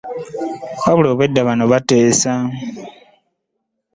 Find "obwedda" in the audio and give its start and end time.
1.11-1.47